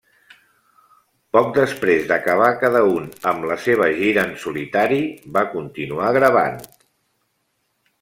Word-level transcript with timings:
Poc 1.37 1.51
després 1.57 2.07
d'acabar 2.13 2.49
cada 2.65 2.83
un 2.95 3.07
amb 3.33 3.47
la 3.53 3.61
seva 3.69 3.93
gira 4.01 4.27
en 4.31 4.35
solitari, 4.49 5.01
van 5.39 5.51
continuar 5.57 6.13
gravant. 6.23 6.63